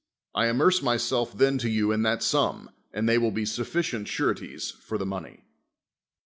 [0.33, 4.71] I amerce myself then to you in that sum; and they will be sufficient sureties
[4.71, 5.43] for the money.